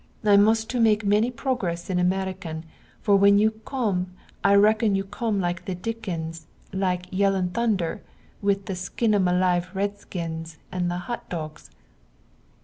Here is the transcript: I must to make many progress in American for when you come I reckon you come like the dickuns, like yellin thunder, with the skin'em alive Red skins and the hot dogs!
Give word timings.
I 0.23 0.35
must 0.35 0.67
to 0.71 0.79
make 0.79 1.05
many 1.05 1.29
progress 1.29 1.87
in 1.87 1.99
American 1.99 2.65
for 3.01 3.17
when 3.17 3.37
you 3.37 3.51
come 3.51 4.13
I 4.43 4.55
reckon 4.55 4.95
you 4.95 5.03
come 5.03 5.39
like 5.39 5.65
the 5.65 5.75
dickuns, 5.75 6.47
like 6.73 7.05
yellin 7.11 7.51
thunder, 7.51 8.01
with 8.41 8.65
the 8.65 8.73
skin'em 8.73 9.27
alive 9.27 9.69
Red 9.75 9.99
skins 9.99 10.57
and 10.71 10.89
the 10.89 10.97
hot 11.05 11.29
dogs! 11.29 11.69